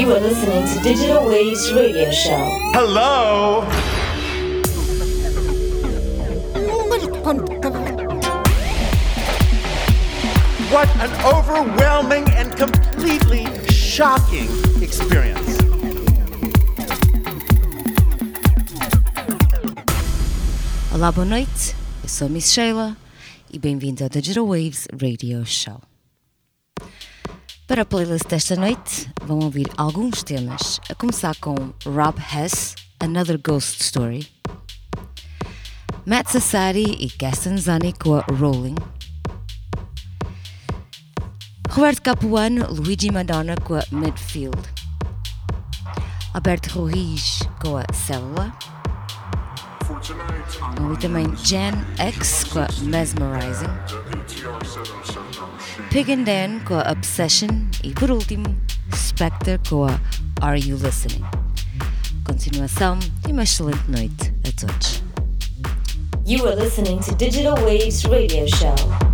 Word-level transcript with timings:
You 0.00 0.14
are 0.14 0.20
listening 0.20 0.64
to 0.66 0.82
Digital 0.82 1.26
Waves 1.26 1.74
Radio 1.74 2.10
Show. 2.10 2.32
Hello. 2.72 3.66
What 10.72 10.88
an 11.04 11.12
overwhelming 11.22 12.24
and 12.30 12.56
completely 12.56 13.44
shocking 13.68 14.48
experience. 14.82 15.58
Olá, 20.94 21.12
boa 21.12 21.26
noite. 21.26 21.76
Eu 22.02 22.08
sou 22.08 22.26
a 22.26 22.30
Miss 22.30 22.50
Sheila 22.50 22.96
e 23.52 23.58
bem-vindo 23.58 24.02
ao 24.02 24.08
Digital 24.08 24.46
Waves 24.46 24.88
Radio 24.98 25.44
Show. 25.44 25.89
Para 27.70 27.82
a 27.82 27.84
playlist 27.84 28.26
desta 28.26 28.56
noite, 28.56 29.08
vão 29.24 29.38
ouvir 29.38 29.70
alguns 29.76 30.24
temas, 30.24 30.80
a 30.90 30.94
começar 30.96 31.36
com 31.36 31.54
Rob 31.86 32.18
Hess, 32.20 32.74
Another 32.98 33.40
Ghost 33.40 33.80
Story, 33.80 34.28
Matt 36.04 36.30
Sassari 36.30 36.96
e 36.98 37.06
Gaston 37.16 37.56
Zani 37.56 37.92
com 37.92 38.16
a 38.16 38.22
Rolling, 38.22 38.74
Roberto 41.70 42.02
Capuano, 42.02 42.66
Luigi 42.72 43.12
Madonna 43.12 43.54
com 43.62 43.76
a 43.76 43.84
Midfield, 43.92 44.60
Alberto 46.34 46.76
Ruiz 46.76 47.38
com 47.62 47.76
a 47.76 47.84
Célula, 47.94 48.52
e 50.92 50.96
também 50.98 51.36
Jan 51.36 51.86
X 51.98 52.42
com 52.52 52.58
a 52.58 52.68
Mesmerizing, 52.82 53.70
Pig 55.88 56.12
and 56.12 56.24
Dan 56.24 56.60
com 56.64 56.74
a 56.74 56.92
Obsession 56.92 57.48
e 57.82 57.90
por 57.92 58.10
último 58.10 58.44
Spectre 58.94 59.58
com 59.68 59.86
a 59.86 60.00
Are 60.40 60.60
You 60.60 60.76
Listening? 60.76 61.24
Continuação 62.24 62.98
e 63.28 63.32
uma 63.32 63.42
excelente 63.42 63.82
noite 63.88 64.32
a 64.46 64.66
todos. 64.66 65.02
You 66.26 66.46
are 66.46 66.56
listening 66.56 66.98
to 67.00 67.14
Digital 67.16 67.56
Waves 67.56 68.04
Radio 68.04 68.46
Show. 68.48 69.09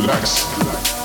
Relax, 0.00 0.46
relax. 0.58 0.97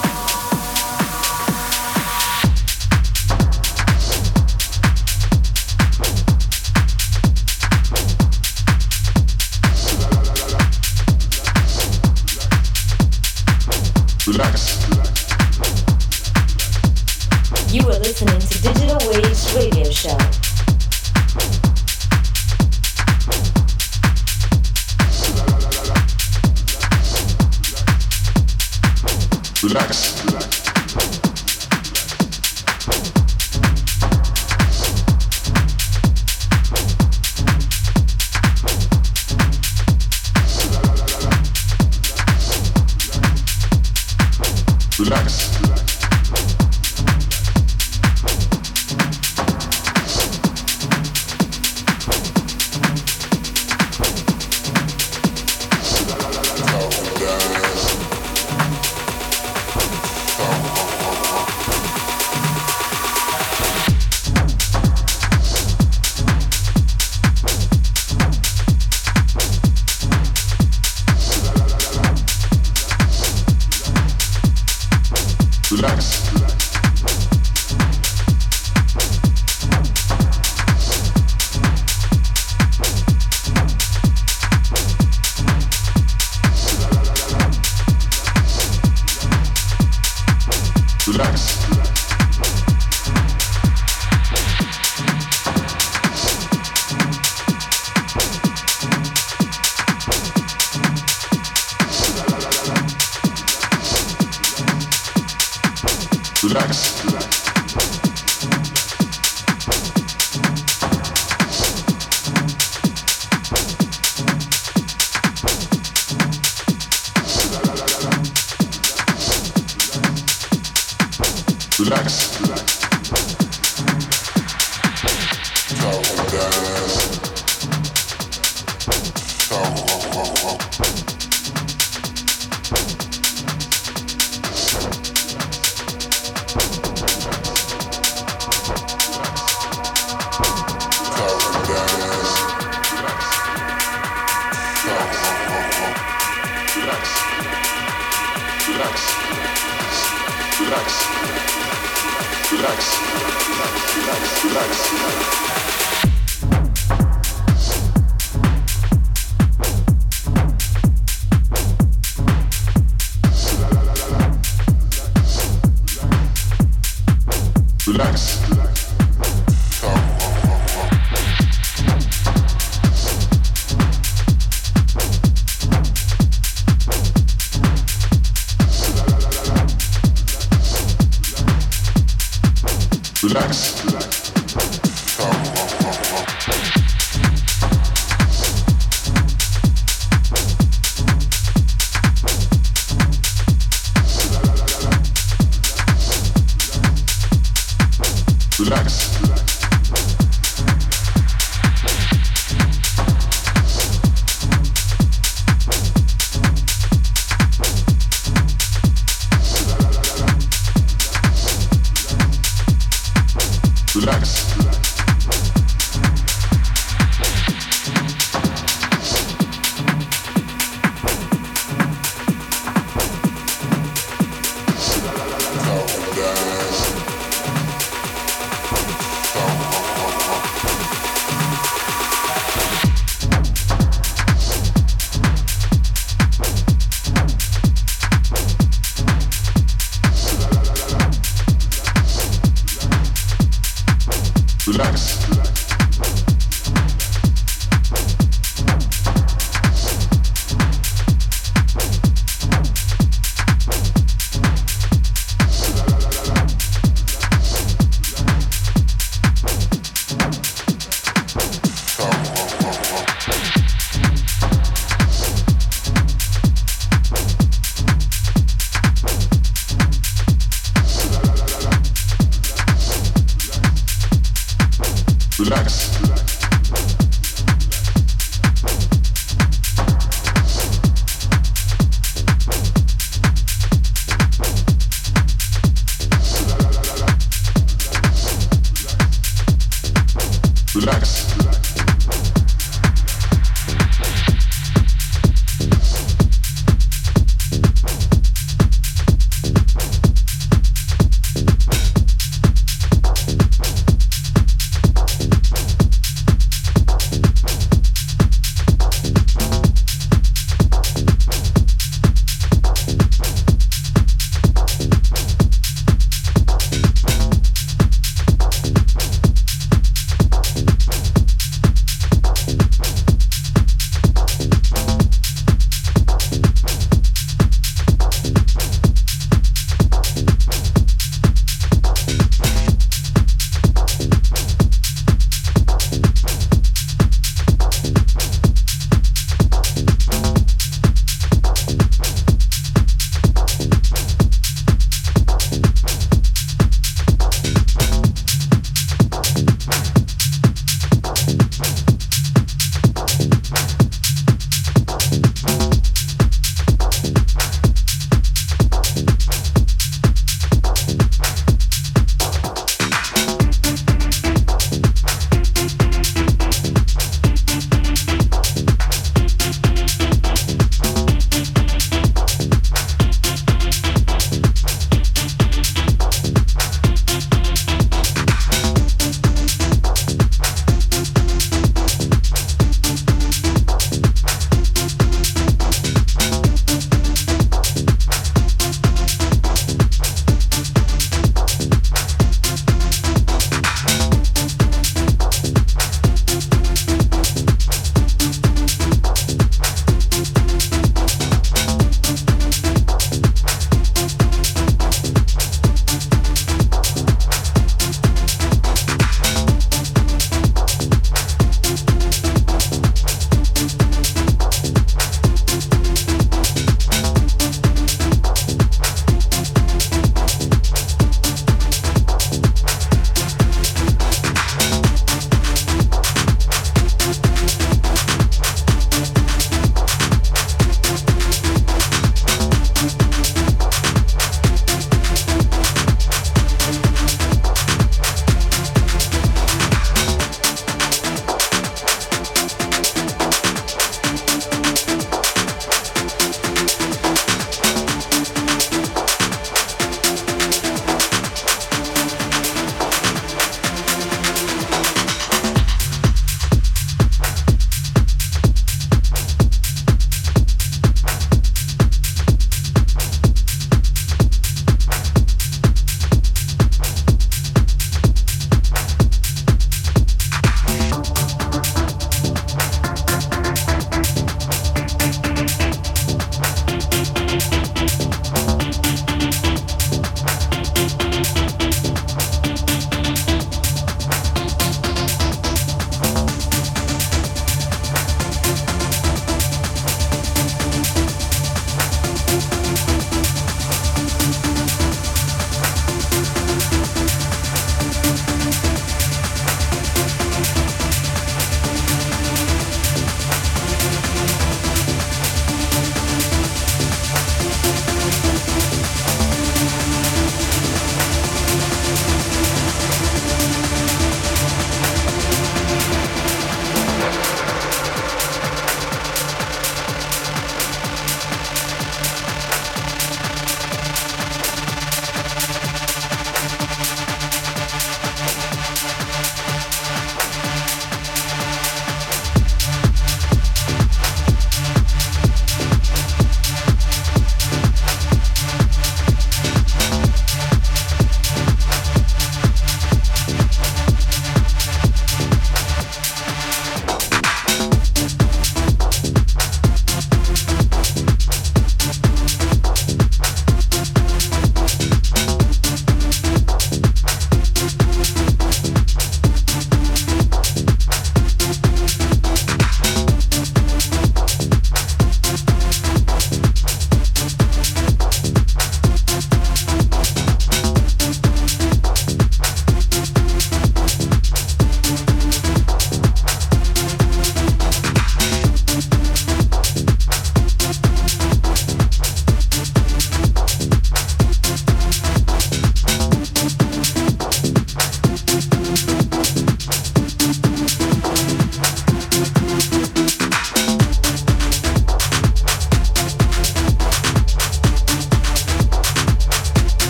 relax. 198.64 199.03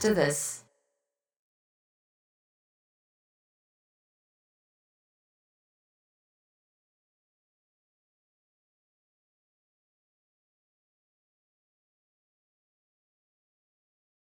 After 0.00 0.14
this. 0.14 0.64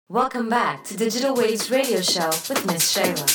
Welcome 0.09 0.49
back 0.49 0.83
to 0.83 0.97
Digital 0.97 1.33
Waves 1.33 1.71
Radio 1.71 2.01
Show 2.01 2.27
with 2.49 2.65
Miss 2.65 2.89
Sheila. 2.89 3.25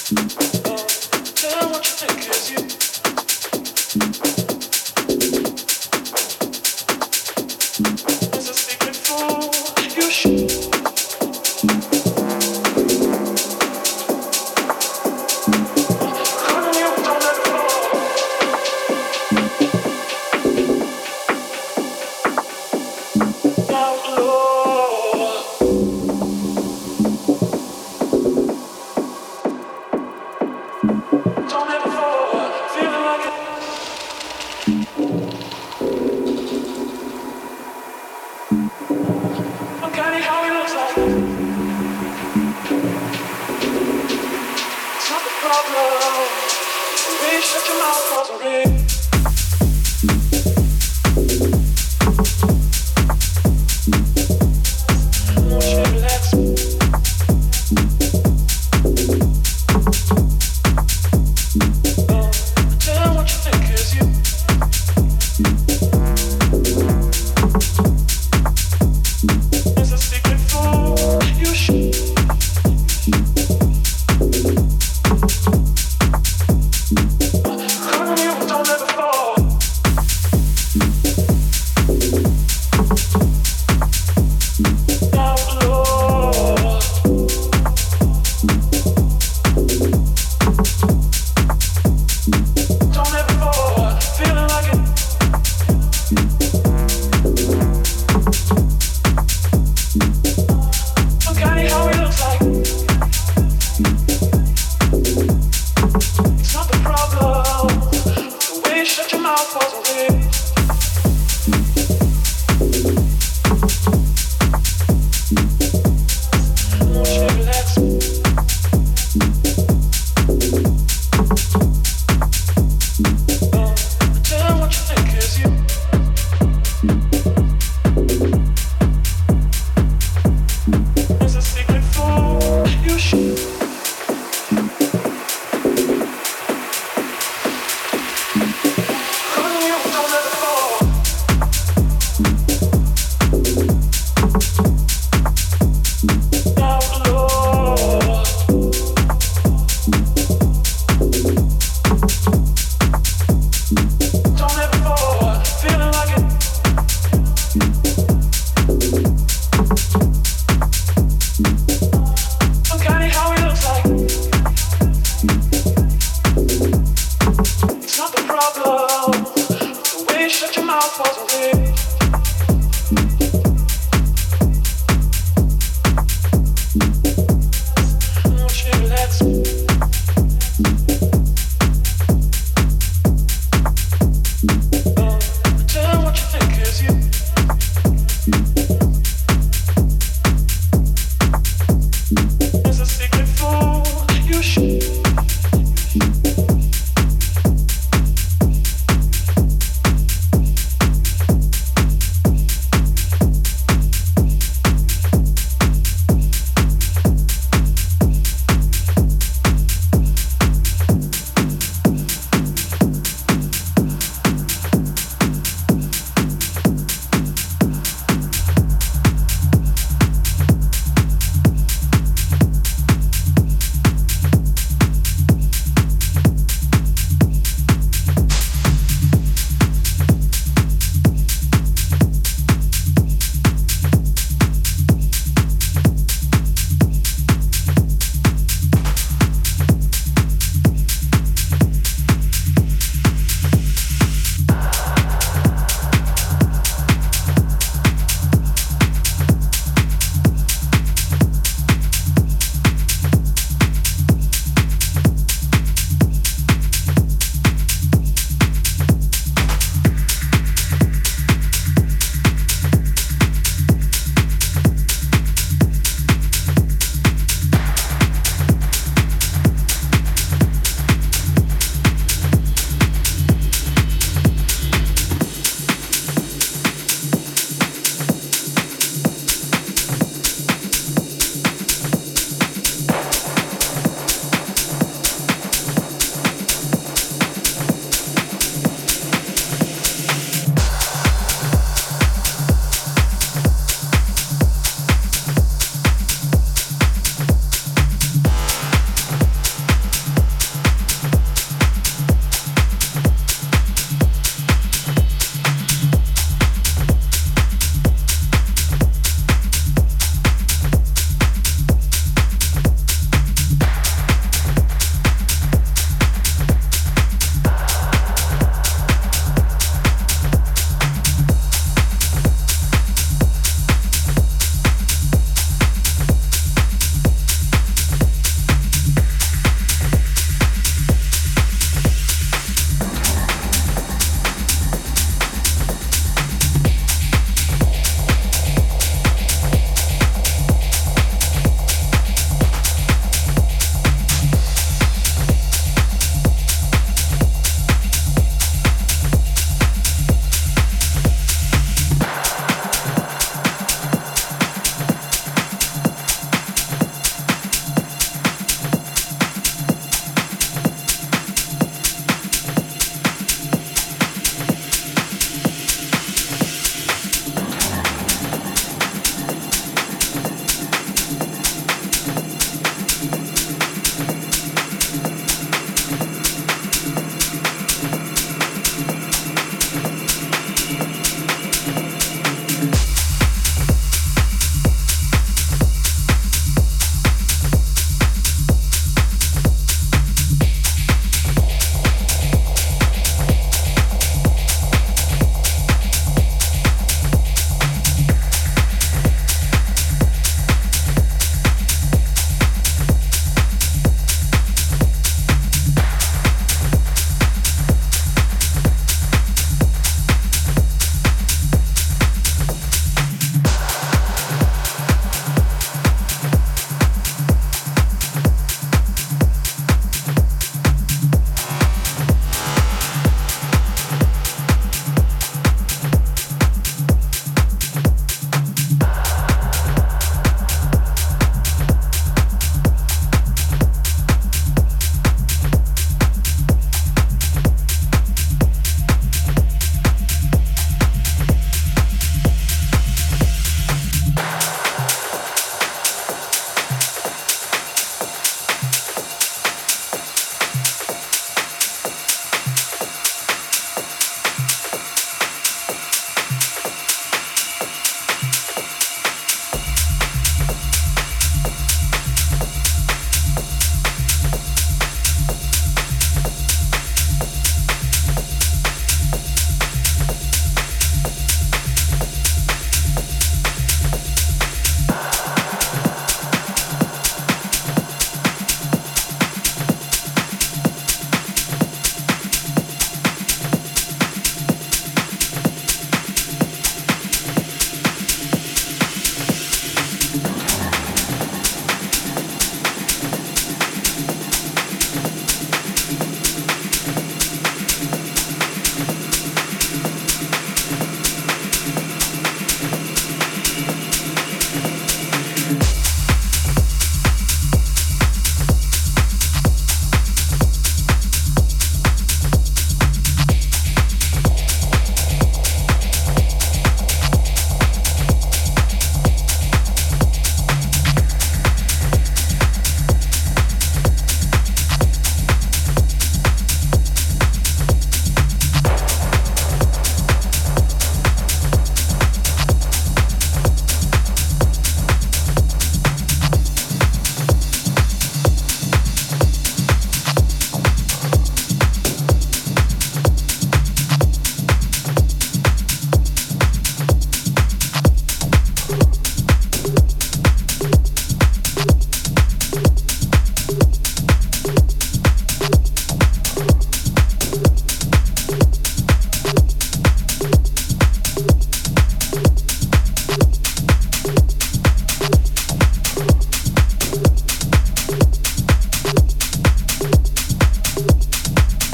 you. 179.26 179.55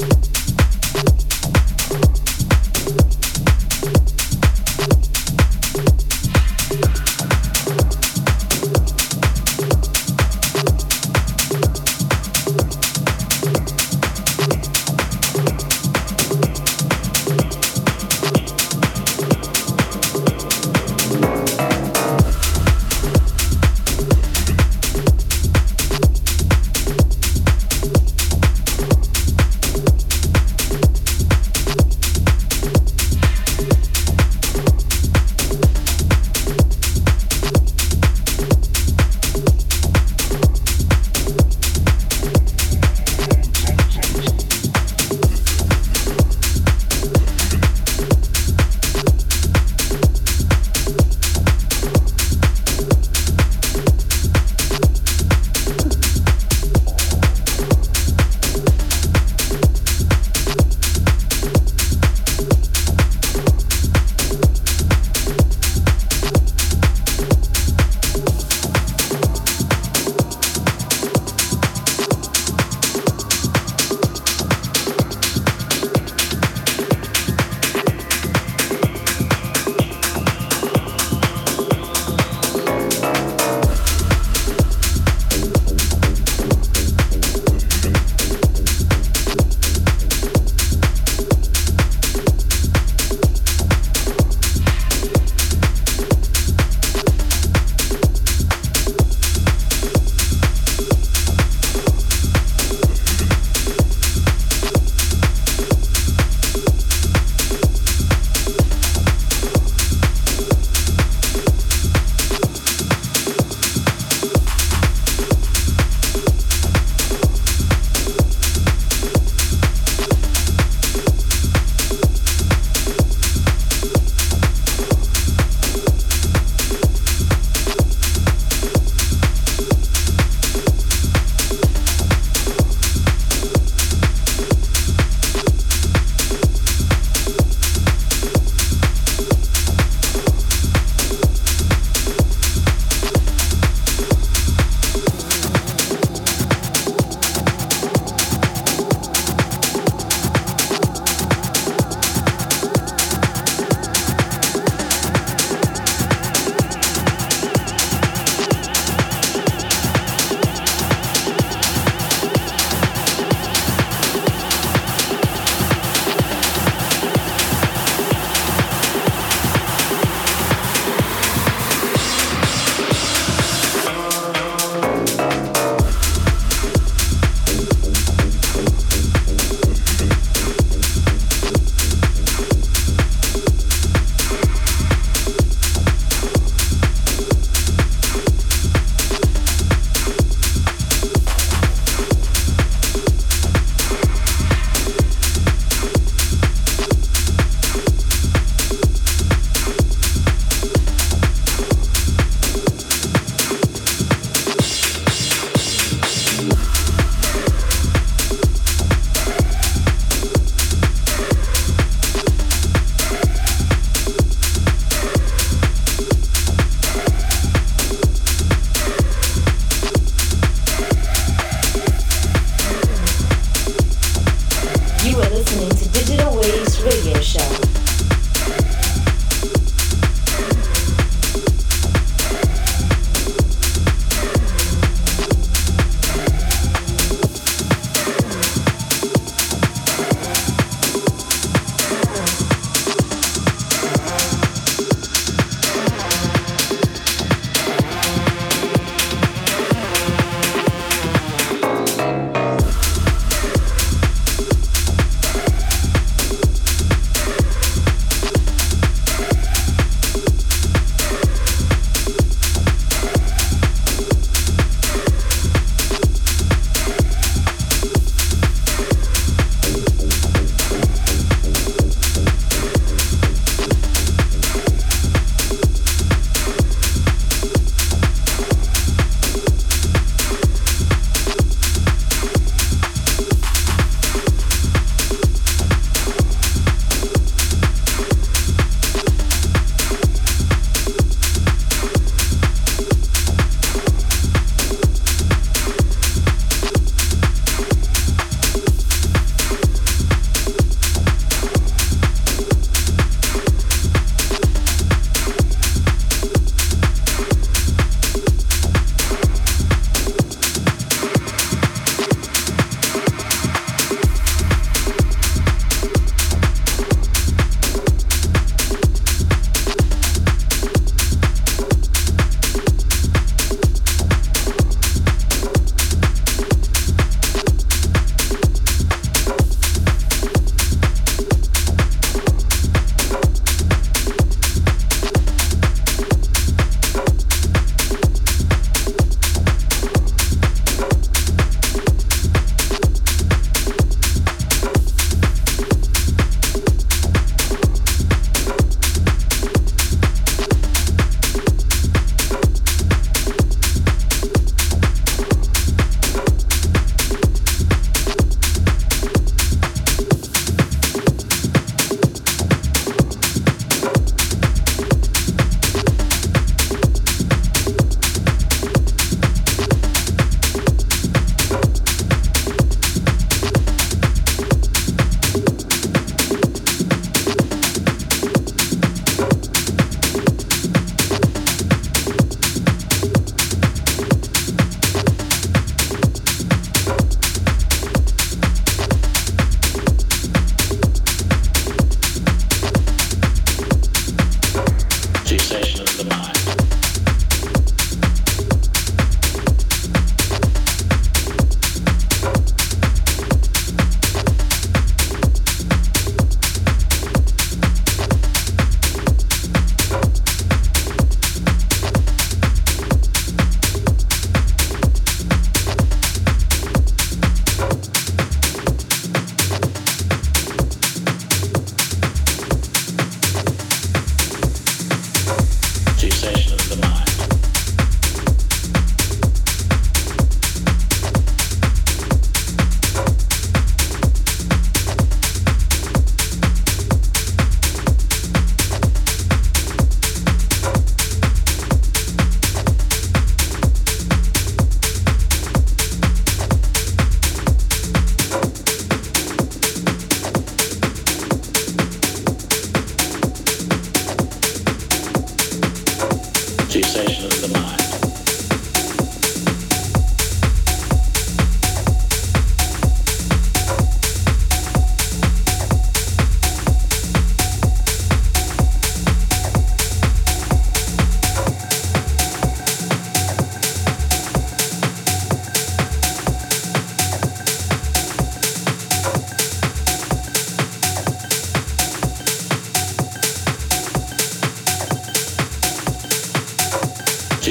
Peace. 0.03 0.32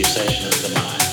Sensation. 0.03 1.11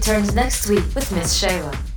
Returns 0.00 0.34
next 0.34 0.66
week 0.66 0.94
with 0.94 1.12
Miss 1.12 1.34
Sheila. 1.34 1.89